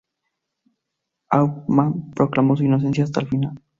Hauptmann 1.29 2.09
proclamó 2.15 2.57
su 2.57 2.63
inocencia 2.63 3.03
hasta 3.03 3.19
el 3.21 3.27
final. 3.27 3.61